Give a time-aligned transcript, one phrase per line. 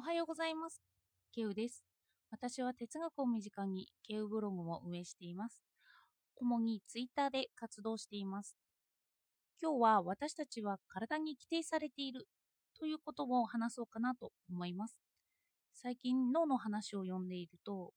[0.00, 0.80] おはようございます。
[1.30, 1.84] ケウです。
[2.30, 5.60] 私は哲学を身近にケウブログも運営しています。
[6.36, 8.56] 主にツイッターで活動しています。
[9.60, 12.26] 今日は私たちは体に規定されている
[12.78, 14.96] ということを話そうかなと思います。
[15.74, 17.92] 最近脳の話を読んでいると、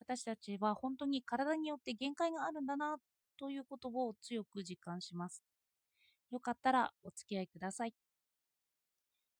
[0.00, 2.96] 私たちは本当に体によって限界があるんだな
[3.38, 5.44] ということを強く実感します。
[6.32, 7.94] よかったらお付き合いください。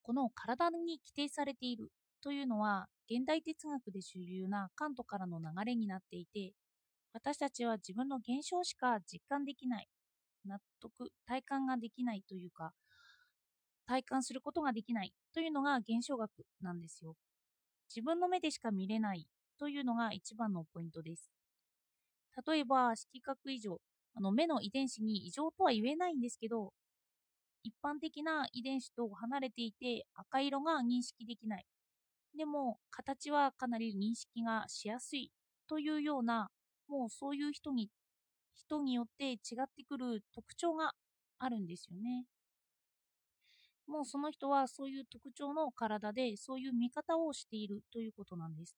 [0.02, 1.90] この体に規定されている
[2.26, 6.54] というのは現代哲学で主流なカントからの流れになっていて
[7.12, 9.86] 私たちは自分の現象しか実感できない
[10.44, 12.72] 納得体感ができないというか
[13.86, 16.28] 体感することができないというのが現象学
[16.60, 17.14] なんですよ
[17.94, 19.28] 自分の目でしか見れない
[19.60, 21.30] というのが一番のポイントです
[22.44, 23.78] 例えば色覚異常
[24.16, 26.72] あの目の遺伝子に異常とは言えないんですけど
[27.62, 31.66] 一般的な遺伝子と離れていて赤色が認識できない。
[32.36, 35.32] でも形はかなり認識がしやすい
[35.68, 36.50] というような
[36.88, 37.90] もうそういう人に
[38.54, 40.92] 人によって違ってくる特徴が
[41.38, 42.26] あるんですよね。
[43.86, 48.76] もうその人はそういう特徴の体でそういう見方をしているということなんです。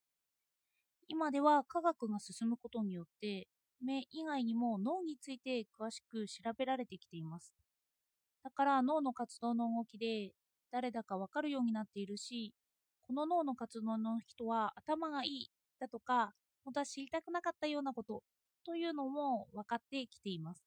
[1.09, 3.48] 今では科学が進むことによって
[3.84, 7.53] 目以外にも脳について詳しく調べられてきています。
[8.45, 10.33] だから脳の活動の動きで
[10.70, 12.53] 誰だかわかるようになっているし、
[13.09, 18.23] この脳の活動の人は頭がいいだとか、本当は知りたくなかったようなこと
[18.67, 20.62] というのも分かってきています。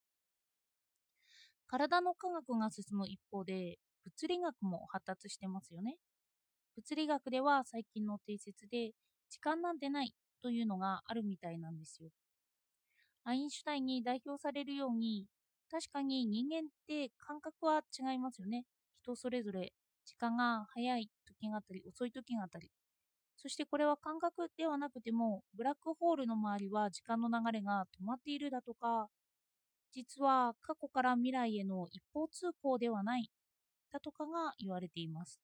[1.67, 5.97] 体の科学が進む一方で、物理学も発達してますよね。
[6.75, 8.91] 物理学では最近の定説で、
[9.29, 12.09] 時間なんてないというのがあるみたいなんですよ。
[13.23, 15.27] アインシュタインに代表されるように、
[15.69, 18.65] 確かに人間って感覚は違いますよね。
[19.03, 19.73] 人それぞれ
[20.05, 22.71] 時間が早い時があったり遅い時があったり。
[23.37, 29.07] そしてこれは感覚ではなくてもブラックホールの周りは時間の流れが止まっているだとか
[29.93, 33.29] 実は過去から未来への一方通行ではない
[33.91, 35.41] だとかが言われています。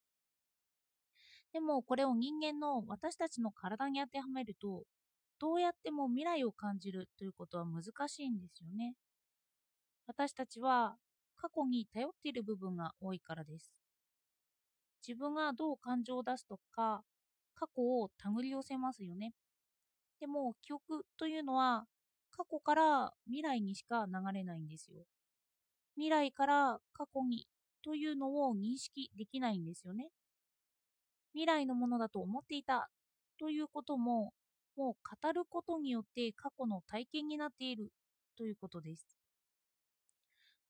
[1.54, 4.84] でもこれを人間の私たちの体に当てはめると
[5.40, 8.94] どうやっても未来を感じるということは難しいんですよね。
[10.08, 10.96] 私たちは
[11.36, 13.72] 過去に頼っている部分が多いからです。
[15.08, 17.04] 自分がどう感情を出すとか、
[17.56, 19.34] 過去を手繰り寄せますよね。
[20.20, 21.86] でも、記憶というのは、
[22.32, 25.06] 過去から未来にしか流れないんですよ。
[25.96, 27.48] 未来から過去に
[27.84, 30.10] というのを認識できないんですよね。
[31.34, 32.90] 未来のものだと思っていた
[33.40, 34.34] ということも、
[34.76, 37.92] もう語ることによって過去の体験になっている
[38.38, 39.18] ということです。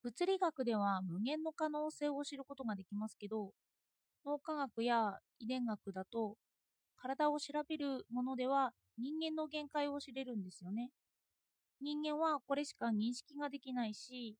[0.04, 3.52] 物理学では無限の可能性を知ることができますけど、
[4.28, 6.38] 脳科学や遺伝学だと
[6.98, 10.92] 体を調べるものでは人間の限界を知れるんですよね。
[11.82, 14.38] 人間はこれしか認識ができないし、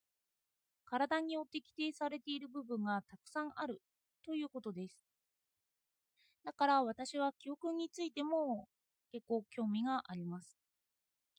[0.86, 3.82] 体によって規定されている部分がたくさんある
[4.26, 5.00] ということです。
[6.44, 8.68] だから私は記憶についても
[9.12, 10.58] 結構興味があります。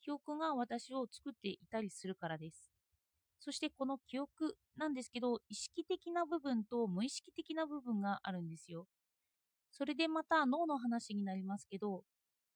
[0.01, 2.78] 記憶が私を作っていたりするからです。
[3.41, 8.87] そしてこの記憶なんですけど、意識的な部分と無意識的な部分があるんですよ。
[9.73, 12.05] それでまた脳の話になりますけど、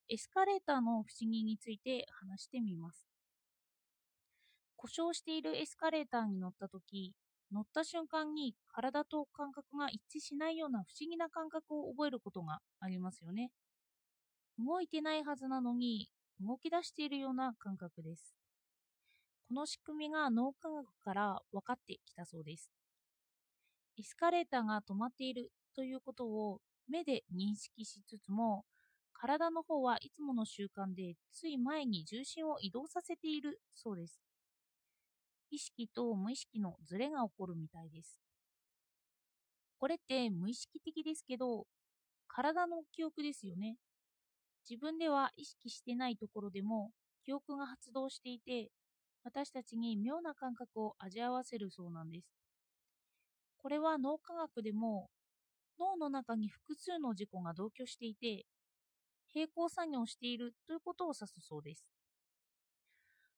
[0.09, 3.06] エスカレーターの不思議について話してみます。
[4.76, 7.15] 故障しているエスカレーターに乗った時、
[7.53, 13.50] 乗った瞬間に体と感覚が一致しないような不思議な感覚を覚えることがありますよね。
[14.59, 16.09] 動いてないはずなのに
[16.41, 18.41] 動き出しているような感覚です。
[19.53, 22.71] この仕組みが脳科学から分かってきたそうです。
[23.99, 28.65] エスカレーターが止まっているということを目で認識しつつも、
[29.13, 34.23] 体の方はいつもの習慣でつい前に重心を移動させているそうです。
[35.51, 38.19] 意識と無意識のズレが起こるみたいです。
[39.79, 41.67] これって無意識的ですけど、
[42.27, 43.77] 体の記憶ですよね。
[44.66, 46.91] 自分では意識してないところでも
[47.22, 48.71] 記憶が発動していて、
[49.24, 52.27] 私たちに妙な感覚を味わわせるそうなんです。
[53.57, 55.09] これは脳科学でも
[55.78, 58.45] 脳の中に複数の事故が同居していて
[59.34, 61.84] 並行作業しているということを指すそうです。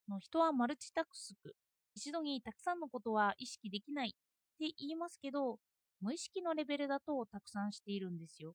[0.08, 1.54] の人はマルチタクスク
[1.94, 4.10] 一度にたくさんのことは意識できないっ
[4.58, 5.58] て言いますけど
[6.00, 8.54] 無意識のレベルだとたくさんしているんですよ。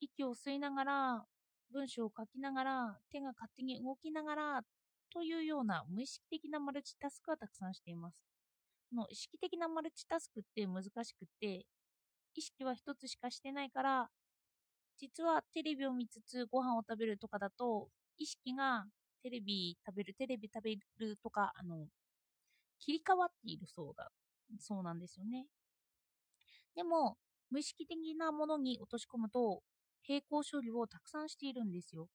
[0.00, 1.24] 息を吸いながら
[1.72, 4.60] 文章を書きながら手が勝手に動きながら
[5.14, 8.16] というような無意識的なマルチタスクはたくさんしています。
[8.92, 11.64] の意識的なマルチタスクって難しくて、
[12.34, 14.10] 意識は一つしかしてないから、
[14.98, 18.84] 実はテレビを見つつご飯を食べるとかだと意識が
[19.22, 21.86] テレビ食べるテレビ食べるとかあの
[22.78, 24.10] 切り替わっているそうだ
[24.60, 25.46] そうなんですよね
[26.76, 27.16] でも
[27.50, 29.62] 無意識的なものに落とし込むと
[30.08, 32.08] 並行処理をたくさんしているんですよ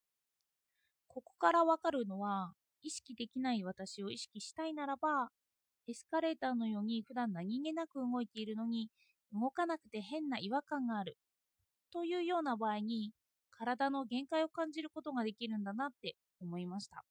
[1.07, 5.29] ここからわかるのは意識できない私を意識したいならば
[5.87, 8.89] エスカレーターのように普段何気なく動いているのに
[9.33, 11.17] 動かなくて変な違和感がある。
[11.91, 13.11] というような場合に
[13.51, 17.03] 体の限界を感じることができるんだなって思いました。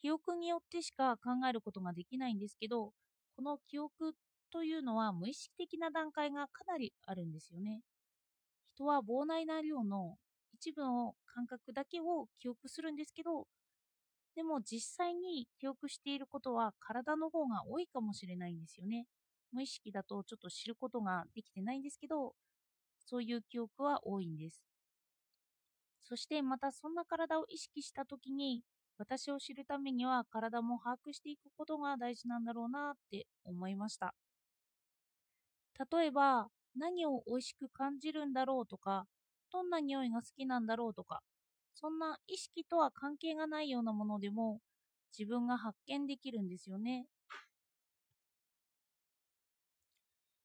[0.00, 2.92] 記憶によってしか考えることができないんですけど
[3.36, 4.14] この記憶
[4.52, 7.80] というのは無意識的な段階がかなりあるんですよね。
[8.74, 10.16] 人は膨大な量の
[10.54, 13.46] 一部の感覚だけを記憶するんですけど
[14.34, 19.06] でも実際に記憶していることは体の方が多いかもしれないんですよね。
[19.52, 22.34] 無意識だとちょっと知ることができてないんですけど
[23.04, 24.64] そういう記憶は多いんです。
[26.00, 28.62] そしてまたそんな体を意識した時に
[28.98, 34.14] 私を知るためには体も把握していくことが大事なんだろうなって思いました。
[35.90, 39.06] 例えば何を美味しく感じるんだろうとか
[39.52, 41.22] どんな匂いが好きなんだろうとか
[41.74, 44.60] そんな意識とは関係がないようなものでも
[45.16, 47.06] 自分が発見できるんですよね。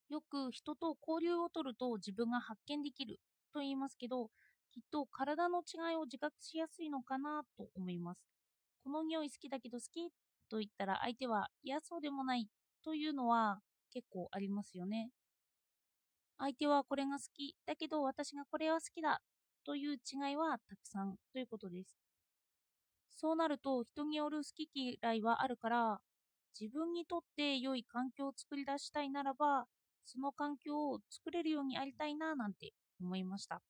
[0.10, 3.20] よく人と交流をとると自分が発見できる
[3.54, 4.30] と言いますけど
[4.72, 8.22] きっと体の違いを自覚しやすいのかなと思います。
[8.84, 10.10] この匂い好きだけど好き
[10.50, 12.48] と言ったら相手は嫌そうでもない
[12.84, 13.60] というのは
[13.92, 15.10] 結構ありますよね。
[16.38, 19.22] 相手はこれが好きだけど私がこれは好きだ
[19.68, 22.00] という違いはたくさんということです。
[23.12, 26.00] そうなると人による好き嫌いはあるから
[26.58, 29.66] 自分にとって良い環境を作り出したいならば
[30.06, 32.72] その環境を作れるようにありたいななんて
[33.02, 33.62] 思いました。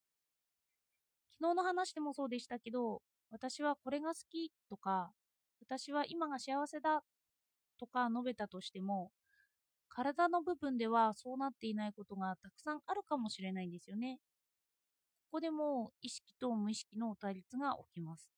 [1.40, 3.02] 昨日の話でもそうでしたけど
[3.32, 5.12] 私はこれが好きとか
[5.62, 7.02] 私は今が幸せだ
[7.80, 9.12] とか述べたとしても
[9.90, 14.20] 体の部分ではそうなっていないことがたくさんあるかもしれないんですよね。
[15.31, 18.29] ここでも意識と無意識の対立が起きます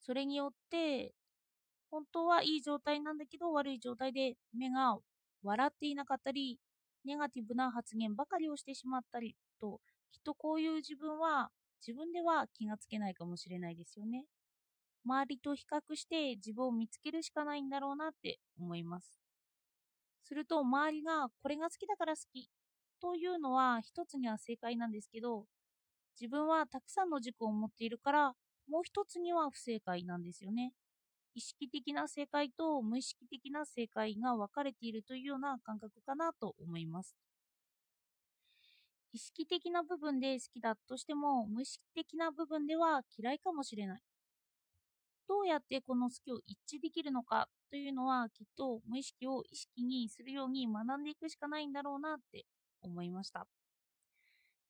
[0.00, 1.12] それによって
[1.90, 4.98] 本当はいい状態なんだけど悪い状態で目が
[5.42, 6.58] 笑っていなかったり、
[7.04, 9.80] ネガティブな発言ばかりをしてしまったりと、
[10.12, 11.50] きっとこういう自分は
[11.86, 14.24] 自分では気がつけないかもしれないですよね。
[15.04, 19.18] 周りと比較して自分を見つけるしかないんだろうなって思います。
[20.24, 22.50] すると周りがこれが好きだから好き
[23.00, 25.46] というのは一つには正解なんですけど、
[26.20, 28.34] 自分はたくさんの軸を持っているから
[28.68, 30.72] もう一つには不正解なんですよね。
[31.34, 37.14] 意識的な正解と無意識的な正解が分かれているというような感覚かなと思います。
[39.12, 44.02] 意識的な部分で好きだとしても無意識的な部分では嫌いかもしれない。
[45.28, 52.46] どうやってこの好きを一致できるのかというのはきっと無意識を意識にするように学んでいくしかないんだろうなって
[52.82, 53.46] 思いました。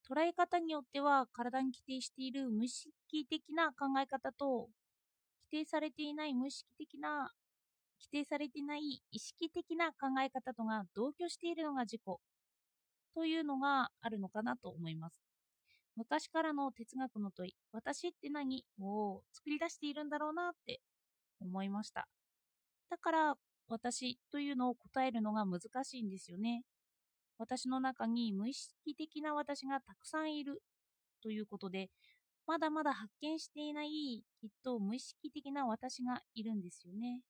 [0.08, 4.68] 捉え方によっては体に規定している無意識的な考え方と
[5.50, 7.32] 規定されていない無意識的な
[8.00, 12.00] 規定されていない意識的な考え方とが同居しているのが自己
[13.14, 15.20] というのがあるのかなと思います。
[15.96, 20.80] 昔からの哲学の問い、私って何を作り出しているんだろうなって
[21.40, 22.08] 思いました。
[22.88, 23.34] だから
[23.66, 26.62] 私というのを答えるのが難しいんですよね。
[27.38, 30.62] 私の中に無意識的な私がたくさんいる
[31.22, 31.90] ということで、
[32.46, 37.20] まだまだ発見していないきっと無意識的な私がいるんですよね。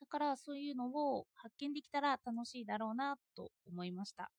[0.00, 4.30] だからそういうのを発見できたら楽しいだろうなと思いました。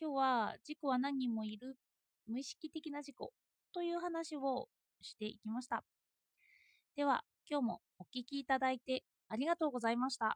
[0.00, 1.76] 今日は自己は何人もいる
[2.26, 3.16] 無意識的な自己
[3.72, 4.68] という話を
[5.00, 5.84] していきました。
[6.96, 10.32] では今日もお聴きいただいてありがとうございました。